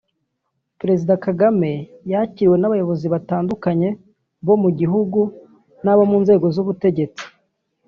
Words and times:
Perezida 0.79 1.13
Kagame 1.25 1.71
yakiriwe 2.11 2.55
n’abayobozi 2.59 3.05
batandukanye 3.13 3.89
bo 4.45 4.55
mu 4.61 4.69
gihugu 4.79 5.19
n’abo 5.83 6.03
mu 6.09 6.17
nzego 6.23 6.45
z’ubutegetsi 6.55 7.25